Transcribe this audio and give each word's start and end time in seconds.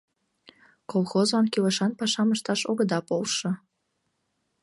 Колхозлан 0.91 1.45
кӱлешан 1.53 1.91
пашам 1.99 2.29
ышташ 2.35 2.61
огыда 2.71 2.99
полшо... 3.07 3.51